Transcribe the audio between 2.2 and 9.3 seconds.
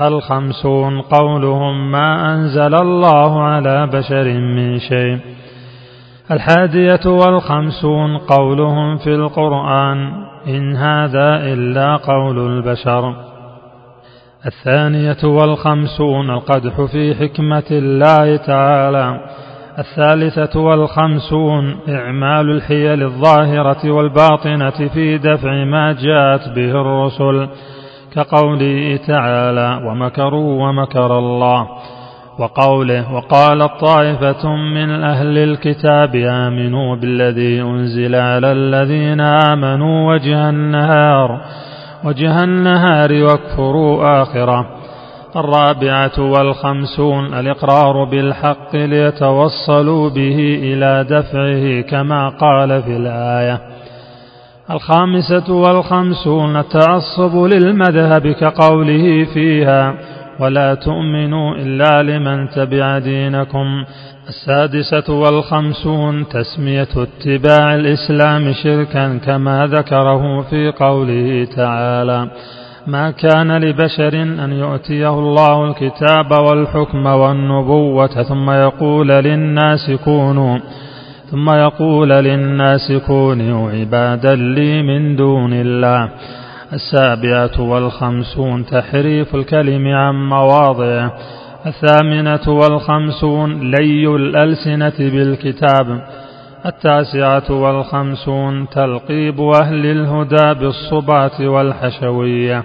أنزل الله على بشر من شيء. الحادية والخمسون قولهم في